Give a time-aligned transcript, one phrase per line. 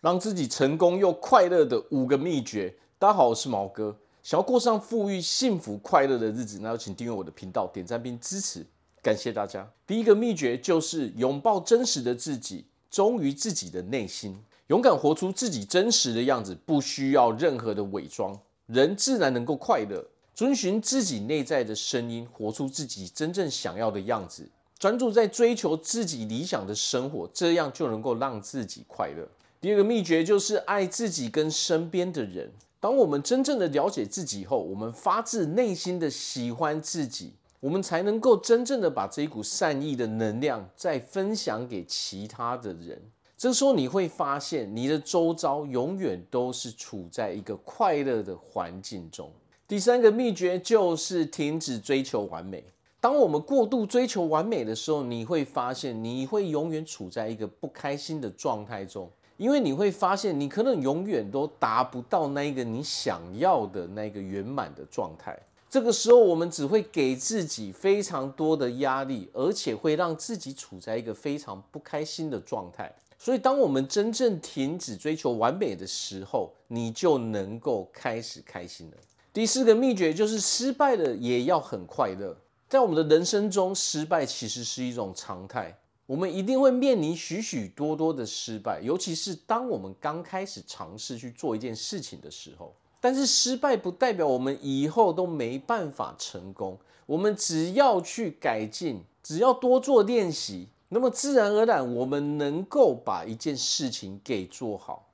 [0.00, 2.74] 让自己成功又快乐的五个秘诀。
[2.98, 3.94] 大家好，我是毛哥。
[4.22, 8.64] 想要过上富裕、幸福、快乐的日子，那就请订阅我的频道，点赞并支持，
[9.02, 9.70] 感谢大家。
[9.86, 18.34] 第一个秘诀就是拥抱真实的自己，忠于自己的内心，勇敢活出自己真实的样子，不需要任何的伪装，
[18.66, 20.02] 人自然能够快乐。
[20.34, 24.48] 遵循自己内在的声音，活出自己真正想要的样子，
[24.78, 29.28] 专注在追求自己理想的生活，这样就能够让自己快乐。
[29.60, 32.50] 第二个秘诀就是爱自己跟身边的人。
[32.80, 42.98] 当我们真正的了解自己后，我们发自内心的喜欢自己，我们才能够真正的把这一股善意的能量再分享给其他的人。
[43.36, 49.30] 这时候你会发现，你的周遭永远都是处在一个快乐的环境中。
[49.68, 52.64] 第三个秘诀就是停止追求完美。
[52.98, 65.34] 当我们过度追求完美的时候，你会发现你会永远处在一个不开心的状态中，因为你会发现你可能永远都达不到那一个你想要的那个圆满的状态。
[65.70, 72.94] 这个时候，我们只会给自己非常多的压力，而且会让自己处在一个非常不开心的状态。
[73.18, 78.96] 所以，当我们真正停止追求完美的时候，你就能够开始开心了。
[79.32, 82.36] 第四个秘诀就是失败了也要很快乐。
[82.68, 85.74] 在我们的人生中，失败其实是一种常态。
[86.10, 92.74] 我们一定会面临许许多多的失败，尤其是当我们刚开始尝试去做一件事情的时候。
[93.00, 96.76] 但是失败不代表我们以后都没办法成功。
[97.06, 105.12] 我们只要去改进，只要多做练习，那么自然而然我们能够把一件事情给做好。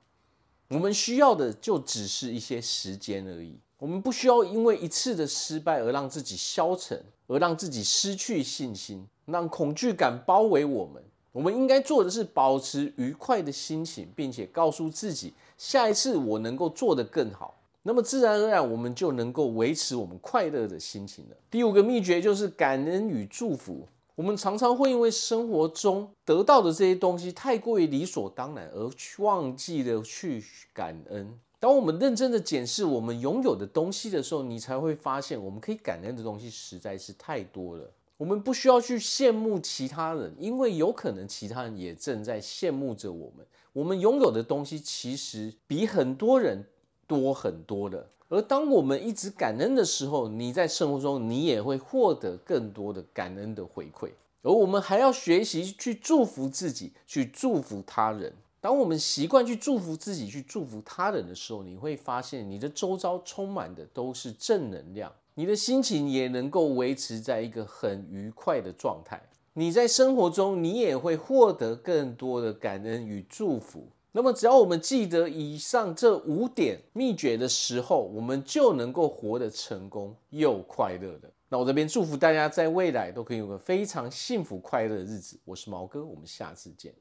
[0.69, 3.59] 我们需要的就只是一些时间而已。
[3.77, 11.01] 我们不需要因为一次的失败而让自己消沉，而让自己失去信心，让恐惧感包围我们。
[11.31, 17.53] 我们应该做的是保持愉快的心情，并且告诉自己，下一次我能够做得更好。
[17.83, 21.35] 那么自然而然，我们就能够维持我们快乐的心情了。
[21.51, 23.87] 第五个秘诀就是感恩与祝福。
[24.15, 30.43] 我们常常会因为生活中得到的这些东西太过于理所当然，而去忘记了去
[30.73, 31.39] 感恩。
[31.59, 37.89] 当我们认真的检视我们拥有的东西的时候，你才会发现，我们可以感恩的东西实在是太多了。
[38.17, 43.45] 我们不需要去羡慕其他人，因为有可能其他人也正在羡慕着我们。
[43.73, 46.65] 我们拥有的东西其实比很多人
[47.05, 48.09] 多很多的。
[48.29, 54.09] 而当我们一直感恩的时候，你在生活中你也会获得更多的感恩的回馈。
[54.41, 58.33] 而我们还要学习去祝福自己，去祝福他人。
[58.59, 69.21] 当我们习惯去祝福自己、去祝福他人的时候，你会发现你的周遭充满的都是正能量，你的心情也能够维持在一个很愉快的状态。
[69.53, 73.87] 你在生活中，你也会获得更多的感恩与祝福。
[74.13, 81.31] 那么，只要我们记得以上这五点秘诀的时候，我们就能够活得成功又快乐的。
[81.49, 85.39] 那我这边祝福大家在未来都可以有个非常幸福快乐的日子。
[85.45, 86.91] 我是毛哥，我们下次见。